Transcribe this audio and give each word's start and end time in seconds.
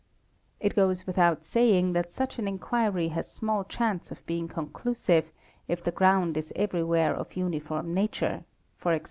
It 0.59 0.75
goes 0.75 1.05
without 1.05 1.45
saying 1.45 1.93
that 1.93 2.09
such 2.09 2.39
an 2.39 2.47
inquiry 2.47 3.09
has 3.09 3.31
small 3.31 3.63
chance 3.63 4.09
of 4.09 4.25
being 4.25 4.47
conclusive 4.47 5.31
if 5.67 5.83
the 5.83 5.91
ground 5.91 6.37
is 6.37 6.51
everywhere 6.55 7.13
of 7.13 7.35
uniform 7.35 7.93
nature, 7.93 8.43
e.g. 8.83 8.99